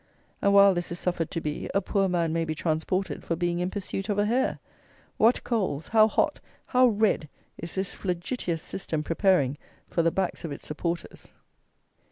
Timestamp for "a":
1.75-1.79, 4.17-4.25